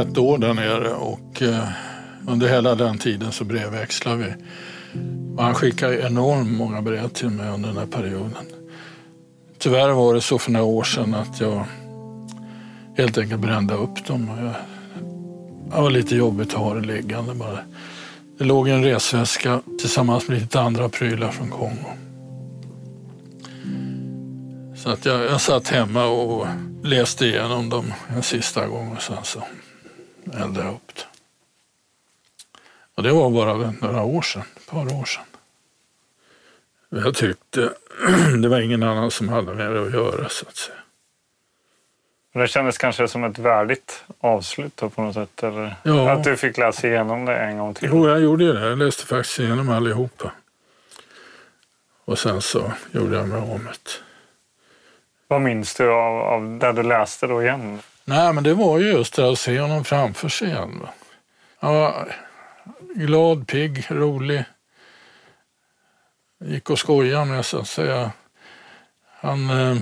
Ett 0.00 0.18
år 0.18 0.38
där 0.38 0.54
nere 0.54 0.92
och 0.92 1.42
eh, 1.42 1.68
under 2.28 2.48
hela 2.48 2.74
den 2.74 2.98
tiden 2.98 3.32
så 3.32 3.44
brevväxlade 3.44 4.16
vi. 4.16 4.34
Och 5.36 5.44
han 5.44 5.54
skickade 5.54 6.00
enormt 6.06 6.50
många 6.50 6.82
brev 6.82 7.08
till 7.08 7.30
mig 7.30 7.50
under 7.50 7.68
den 7.68 7.78
här 7.78 7.86
perioden. 7.86 8.44
Tyvärr 9.58 9.90
var 9.90 10.14
det 10.14 10.20
så 10.20 10.38
för 10.38 10.50
några 10.50 10.66
år 10.66 10.84
sedan 10.84 11.14
att 11.14 11.40
jag 11.40 11.64
helt 12.96 13.18
enkelt 13.18 13.40
brände 13.40 13.74
upp 13.74 14.06
dem. 14.06 14.30
Jag, 14.42 14.54
det 15.70 15.82
var 15.82 15.90
lite 15.90 16.16
jobbigt 16.16 16.48
att 16.48 16.60
ha 16.60 16.74
det 16.74 16.86
liggande 16.86 17.34
bara. 17.34 17.58
Det 18.38 18.44
låg 18.44 18.68
i 18.68 18.70
en 18.70 18.84
resväska 18.84 19.60
tillsammans 19.78 20.28
med 20.28 20.40
lite 20.40 20.60
andra 20.60 20.88
prylar 20.88 21.30
från 21.30 21.50
Kongo. 21.50 21.90
Så 24.76 24.90
att 24.90 25.04
jag, 25.04 25.24
jag 25.24 25.40
satt 25.40 25.68
hemma 25.68 26.04
och 26.04 26.46
läste 26.82 27.26
igenom 27.26 27.68
dem 27.68 27.92
en 28.16 28.22
sista 28.22 28.66
gång 28.66 28.92
och 28.96 29.02
sen 29.02 29.16
så 29.22 29.42
jag 30.32 30.74
upp 30.74 30.94
det. 30.94 31.02
Och 32.94 33.02
det 33.02 33.12
var 33.12 33.30
bara 33.30 33.74
några 33.80 34.02
år 34.02 34.22
sedan, 34.22 34.42
ett 34.56 34.66
par 34.66 35.00
år 35.00 35.04
sedan. 35.04 35.24
Jag 36.88 37.14
tyckte 37.14 37.72
det 38.42 38.48
var 38.48 38.60
ingen 38.60 38.82
annan 38.82 39.10
som 39.10 39.28
hade 39.28 39.54
med 39.54 39.72
det 39.72 39.82
att 39.82 39.92
göra 39.92 40.28
så 40.28 40.46
att 40.48 40.56
säga. 40.56 40.78
Det 42.32 42.48
kändes 42.48 42.78
kanske 42.78 43.08
som 43.08 43.24
ett 43.24 43.38
värdigt 43.38 44.04
avslut 44.20 44.76
på 44.76 45.02
något 45.02 45.14
sätt? 45.14 45.42
Eller? 45.42 45.76
Ja. 45.82 46.10
Att 46.10 46.24
du 46.24 46.36
fick 46.36 46.58
läsa 46.58 46.88
igenom 46.88 47.24
det 47.24 47.36
en 47.36 47.58
gång 47.58 47.74
till? 47.74 47.88
Jo, 47.92 48.08
jag 48.08 48.20
gjorde 48.20 48.44
ju 48.44 48.52
det. 48.52 48.68
Jag 48.68 48.78
läste 48.78 49.06
faktiskt 49.06 49.38
igenom 49.38 49.68
allihopa. 49.68 50.32
Och 52.04 52.18
sen 52.18 52.42
så 52.42 52.72
gjorde 52.92 53.16
jag 53.16 53.28
mig 53.28 53.38
av 53.38 53.60
med. 53.60 53.76
Vad 55.28 55.40
minns 55.40 55.74
du 55.74 55.90
av, 55.90 56.20
av 56.20 56.58
det 56.58 56.72
du 56.72 56.82
läste 56.82 57.26
då 57.26 57.42
igen? 57.42 57.80
Nej, 58.08 58.32
men 58.32 58.44
det 58.44 58.54
var 58.54 58.78
ju 58.78 58.88
just 58.88 59.14
det 59.14 59.30
att 59.30 59.38
se 59.38 59.60
honom 59.60 59.84
framför 59.84 60.28
sig 60.28 60.48
igen. 60.48 60.86
Han 61.58 61.74
var 61.74 62.16
glad, 62.94 63.46
pigg, 63.46 63.86
rolig. 63.88 64.44
Gick 66.44 66.70
och 66.70 66.78
skojade 66.78 67.24
med 67.24 67.46
så 67.46 67.58
att 67.58 67.68
säga. 67.68 68.12
Han, 69.04 69.50
eh, 69.50 69.76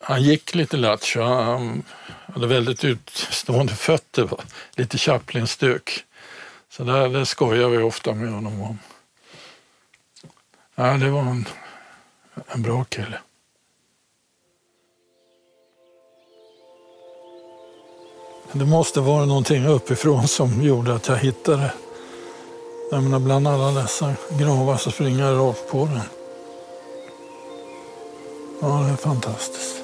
han 0.00 0.22
gick 0.22 0.54
lite 0.54 0.76
lattjo. 0.76 1.22
Han, 1.22 1.44
han 1.44 1.82
hade 2.34 2.46
väldigt 2.46 2.84
utstående 2.84 3.74
fötter. 3.74 4.24
Va? 4.24 4.38
Lite 4.74 4.98
Chaplin-stök. 4.98 6.04
Så 6.68 6.84
där, 6.84 7.08
det 7.08 7.26
skojar 7.26 7.68
vi 7.68 7.78
ofta 7.78 8.14
med 8.14 8.32
honom 8.32 8.62
om. 8.62 8.78
Ja, 10.74 10.92
det 10.92 11.10
var 11.10 11.22
en, 11.22 11.48
en 12.46 12.62
bra 12.62 12.84
kille. 12.84 13.18
Det 18.52 18.64
måste 18.66 19.00
vara 19.00 19.24
någonting 19.24 19.66
uppifrån 19.66 20.28
som 20.28 20.62
gjorde 20.62 20.94
att 20.94 21.08
jag 21.08 21.16
hittade. 21.16 21.72
Jag 22.90 23.02
menar, 23.02 23.18
bland 23.18 23.48
alla 23.48 23.70
dessa 23.82 24.14
gravar 24.38 24.76
så 24.76 24.90
springer 24.90 25.24
jag 25.26 25.38
rakt 25.48 25.70
på 25.70 25.84
den. 25.84 26.00
Ja, 28.62 28.68
det 28.86 28.92
är 28.92 28.96
fantastiskt. 28.96 29.76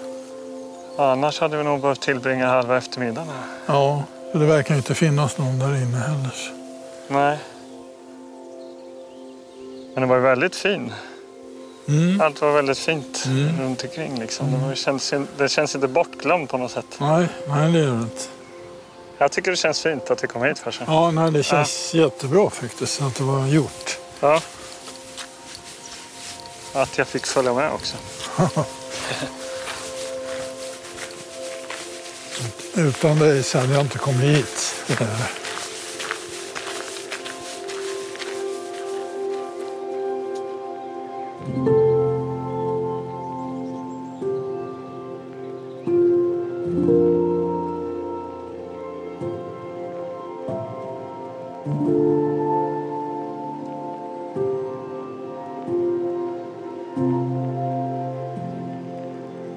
Annars 0.99 1.41
hade 1.41 1.57
vi 1.57 1.65
nog 1.65 1.81
behövt 1.81 2.01
tillbringa 2.01 2.47
halva 2.49 2.77
eftermiddagen 2.79 3.29
här. 3.29 3.75
Ja, 3.75 4.03
för 4.33 4.39
det 4.39 4.47
verkar 4.47 4.75
inte 4.77 4.95
finnas 4.95 5.39
någon 5.39 5.59
där 5.59 5.77
inne 5.83 5.97
heller. 5.99 6.35
Nej. 7.09 7.39
Men 9.95 10.03
det 10.03 10.07
var 10.09 10.17
ju 10.17 10.23
väldigt 10.23 10.57
fin. 10.57 10.93
Mm. 11.89 12.21
Allt 12.21 12.41
var 12.41 12.53
väldigt 12.53 12.79
fint 12.79 13.23
Mm. 13.27 13.61
runt 13.61 13.83
omkring. 13.85 14.19
Liksom. 14.21 14.53
Det, 14.53 14.59
var, 14.59 14.69
ju- 14.71 14.77
känns, 14.77 15.15
det 15.39 15.49
känns 15.49 15.75
inte 15.75 15.89
bortglömt 15.89 16.51
på 16.51 16.59
något 16.59 16.71
sätt. 16.71 16.87
Nej, 17.01 17.29
nej, 17.49 17.73
det 17.73 17.79
gör 17.79 17.87
det 17.95 18.03
inte. 18.03 18.23
Jag 19.19 19.33
tycker 19.33 19.51
det 19.51 19.57
känns 19.57 19.83
fint 19.83 20.11
att 20.11 20.25
vi 20.25 20.29
kom 20.29 20.43
hit 20.43 20.59
först. 20.59 20.81
Ja, 20.87 21.11
nej, 21.11 21.31
det 21.31 21.43
känns 21.43 21.95
jättebra 21.95 22.51
faktiskt 22.51 23.03
att 23.03 23.15
det 23.15 23.25
var 23.25 23.47
gjort. 23.47 23.99
Ja. 24.21 24.41
Att 26.73 26.99
jag 26.99 27.07
fick 27.07 27.27
följa 27.27 27.55
med 27.55 27.73
också. 27.73 27.97
Utan 32.75 33.19
dig 33.19 33.43
så 33.43 33.59
hade 33.59 33.73
jag 33.73 33.83
inte 33.83 33.99
kommit 33.99 34.37
hit. 34.37 34.75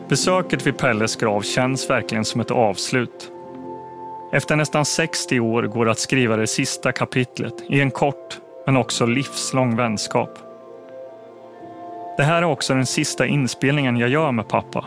Besöket 0.09 0.67
vid 0.67 0.77
Pelles 0.77 1.15
grav 1.15 1.41
känns 1.41 1.89
verkligen 1.89 2.25
som 2.25 2.41
ett 2.41 2.51
avslut. 2.51 3.31
Efter 4.31 4.55
nästan 4.55 4.85
60 4.85 5.39
år 5.39 5.63
går 5.63 5.85
det 5.85 5.91
att 5.91 5.99
skriva 5.99 6.35
det 6.35 6.47
sista 6.47 6.91
kapitlet 6.91 7.53
i 7.69 7.81
en 7.81 7.91
kort 7.91 8.39
men 8.65 8.77
också 8.77 9.05
livslång 9.05 9.75
vänskap. 9.75 10.29
Det 12.17 12.23
här 12.23 12.41
är 12.41 12.45
också 12.45 12.73
den 12.73 12.85
sista 12.85 13.25
inspelningen 13.25 13.97
jag 13.97 14.09
gör 14.09 14.31
med 14.31 14.47
pappa. 14.47 14.85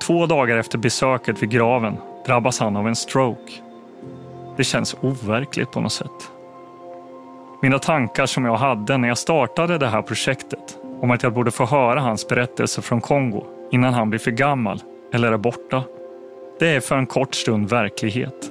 Två 0.00 0.26
dagar 0.26 0.56
efter 0.56 0.78
besöket 0.78 1.42
vid 1.42 1.50
graven 1.50 1.96
drabbas 2.26 2.60
han 2.60 2.76
av 2.76 2.88
en 2.88 2.96
stroke. 2.96 3.52
Det 4.56 4.64
känns 4.64 4.96
overkligt 5.00 5.70
på 5.70 5.80
något 5.80 5.92
sätt. 5.92 6.30
Mina 7.62 7.78
tankar 7.78 8.26
som 8.26 8.44
jag 8.44 8.56
hade 8.56 8.98
när 8.98 9.08
jag 9.08 9.18
startade 9.18 9.78
det 9.78 9.88
här 9.88 10.02
projektet 10.02 10.78
om 11.00 11.10
att 11.10 11.22
jag 11.22 11.32
borde 11.32 11.50
få 11.50 11.64
höra 11.64 12.00
hans 12.00 12.28
berättelse 12.28 12.82
från 12.82 13.00
Kongo 13.00 13.57
innan 13.70 13.94
han 13.94 14.10
blir 14.10 14.20
för 14.20 14.30
gammal 14.30 14.78
eller 15.14 15.32
är 15.32 15.36
borta. 15.36 15.82
Det 16.58 16.76
är 16.76 16.80
för 16.80 16.96
en 16.96 17.06
kort 17.06 17.34
stund 17.34 17.70
verklighet. 17.70 18.50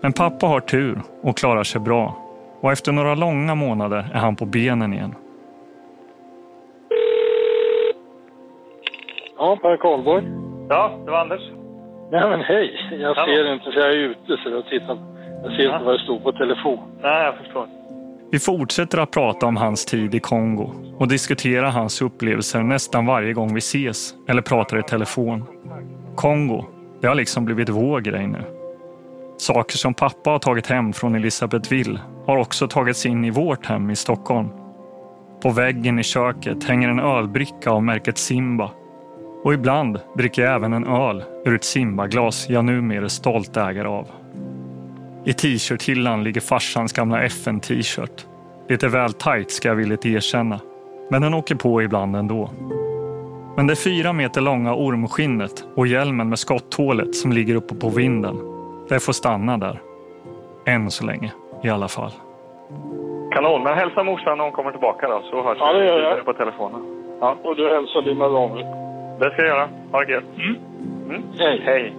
Men 0.00 0.12
pappa 0.12 0.46
har 0.46 0.60
tur 0.60 0.98
och 1.22 1.36
klarar 1.36 1.64
sig 1.64 1.80
bra 1.80 2.16
och 2.60 2.72
efter 2.72 2.92
några 2.92 3.14
långa 3.14 3.54
månader 3.54 4.08
är 4.14 4.18
han 4.18 4.36
på 4.36 4.46
benen 4.46 4.92
igen. 4.92 5.14
Ja, 9.38 9.56
Per 9.62 9.76
Karlborg. 9.76 10.24
Ja, 10.68 10.98
det 11.04 11.10
var 11.10 11.18
Anders. 11.20 11.40
Nej 12.10 12.30
men 12.30 12.40
hej, 12.40 12.70
jag 13.00 13.14
Hallå. 13.14 13.34
ser 13.34 13.52
inte 13.52 13.64
för 13.72 13.80
jag 13.80 13.90
är 13.90 13.96
ute 13.96 14.36
så 14.44 14.50
jag 14.50 14.66
tittar. 14.66 14.98
Jag 15.42 15.52
ser 15.56 15.72
inte 15.74 15.84
vad 15.84 15.94
det 15.94 15.98
står 16.04 16.18
på 16.20 16.32
telefon. 16.32 16.78
Nej, 17.02 17.24
jag 17.24 17.36
förstår. 17.36 17.66
Vi 18.30 18.38
fortsätter 18.38 18.98
att 18.98 19.10
prata 19.10 19.46
om 19.46 19.56
hans 19.56 19.84
tid 19.84 20.14
i 20.14 20.20
Kongo 20.20 20.72
och 20.98 21.08
diskutera 21.08 21.70
hans 21.70 22.02
upplevelser 22.02 22.62
nästan 22.62 23.06
varje 23.06 23.32
gång 23.32 23.54
vi 23.54 23.58
ses 23.58 24.14
eller 24.28 24.42
pratar 24.42 24.78
i 24.78 24.82
telefon. 24.82 25.44
Kongo, 26.16 26.64
det 27.00 27.06
har 27.06 27.14
liksom 27.14 27.44
blivit 27.44 27.68
vår 27.68 28.00
grej 28.00 28.26
nu. 28.26 28.44
Saker 29.38 29.76
som 29.76 29.94
pappa 29.94 30.30
har 30.30 30.38
tagit 30.38 30.66
hem 30.66 30.92
från 30.92 31.14
Elisabethville 31.14 32.00
har 32.26 32.36
också 32.36 32.68
tagits 32.68 33.06
in 33.06 33.24
i 33.24 33.30
vårt 33.30 33.66
hem 33.66 33.90
i 33.90 33.96
Stockholm. 33.96 34.48
På 35.42 35.50
väggen 35.50 35.98
i 35.98 36.02
köket 36.02 36.64
hänger 36.64 36.88
en 36.88 37.00
ölbricka 37.00 37.70
av 37.70 37.82
märket 37.82 38.18
Simba. 38.18 38.70
Och 39.44 39.54
ibland 39.54 40.00
dricker 40.16 40.42
jag 40.42 40.54
även 40.54 40.72
en 40.72 40.86
öl 40.86 41.24
ur 41.44 41.54
ett 41.54 41.64
Simba-glas 41.64 42.46
jag 42.48 42.64
numera 42.64 43.04
är 43.04 43.08
stolt 43.08 43.56
ägare 43.56 43.88
av. 43.88 44.08
I 45.28 45.32
t-shirthyllan 45.32 46.24
ligger 46.24 46.40
farsans 46.40 46.92
gamla 46.92 47.22
FN-t-shirt. 47.22 48.26
Lite 48.68 48.88
väl 48.88 49.12
tajt 49.12 49.50
ska 49.50 49.68
jag 49.68 49.76
villigt 49.76 50.06
erkänna. 50.06 50.60
Men 51.10 51.22
den 51.22 51.34
åker 51.34 51.54
på 51.54 51.82
ibland 51.82 52.16
ändå. 52.16 52.50
Men 53.56 53.66
det 53.66 53.76
fyra 53.76 54.12
meter 54.12 54.40
långa 54.40 54.74
ormskinnet 54.74 55.64
och 55.76 55.86
hjälmen 55.86 56.28
med 56.28 56.38
skotthålet 56.38 57.14
som 57.16 57.32
ligger 57.32 57.54
uppe 57.54 57.74
på 57.74 57.88
vinden, 57.88 58.36
det 58.88 59.00
får 59.00 59.12
stanna 59.12 59.58
där. 59.58 59.80
Än 60.66 60.90
så 60.90 61.06
länge 61.06 61.32
i 61.64 61.68
alla 61.68 61.88
fall. 61.88 62.12
Kanon, 63.34 63.62
men 63.62 63.74
hälsa 63.74 64.02
morsan 64.04 64.38
när 64.38 64.44
hon 64.44 64.52
kommer 64.52 64.70
tillbaka 64.70 65.08
då 65.08 65.22
så 65.30 65.42
hörs 65.42 65.58
Ja, 65.60 65.72
det 65.72 65.78
gör 65.78 65.92
jag. 65.92 65.96
vidare 65.98 66.24
på 66.24 66.32
telefonen. 66.32 66.80
Och 67.42 67.56
du 67.56 67.74
hälsar 67.74 68.02
dina 68.02 68.28
damer. 68.28 68.62
Det 69.18 69.30
ska 69.30 69.42
jag 69.42 69.48
göra. 69.48 69.68
Ha 69.92 70.04
det 70.04 70.12
gött. 70.12 70.24
Mm. 70.36 71.22
Hej. 71.38 71.62
Hej. 71.64 71.92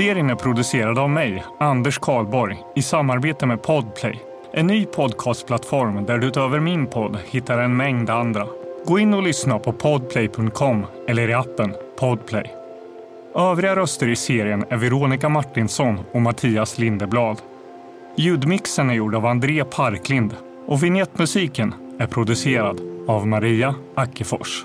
Serien 0.00 0.30
är 0.30 0.34
producerad 0.34 0.98
av 0.98 1.10
mig, 1.10 1.44
Anders 1.58 1.98
Karlborg, 1.98 2.58
i 2.74 2.82
samarbete 2.82 3.46
med 3.46 3.62
Podplay. 3.62 4.20
En 4.52 4.66
ny 4.66 4.86
podcastplattform 4.86 6.06
där 6.06 6.18
du 6.18 6.26
utöver 6.26 6.60
min 6.60 6.86
podd 6.86 7.18
hittar 7.26 7.58
en 7.58 7.76
mängd 7.76 8.10
andra. 8.10 8.46
Gå 8.86 8.98
in 8.98 9.14
och 9.14 9.22
lyssna 9.22 9.58
på 9.58 9.72
podplay.com 9.72 10.86
eller 11.08 11.28
i 11.28 11.34
appen 11.34 11.74
Podplay. 11.98 12.54
Övriga 13.34 13.76
röster 13.76 14.08
i 14.08 14.16
serien 14.16 14.64
är 14.70 14.76
Veronica 14.76 15.28
Martinsson 15.28 16.00
och 16.12 16.22
Mattias 16.22 16.78
Lindeblad. 16.78 17.42
Ljudmixen 18.16 18.90
är 18.90 18.94
gjord 18.94 19.14
av 19.14 19.26
André 19.26 19.64
Parklind 19.64 20.36
och 20.66 20.82
vignettmusiken 20.82 21.74
är 21.98 22.06
producerad 22.06 22.80
av 23.08 23.26
Maria 23.26 23.74
Ackefors. 23.94 24.64